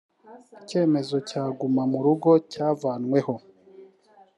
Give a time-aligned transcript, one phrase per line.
[0.61, 3.33] icyemezo cyagumamurugo cyavanweho.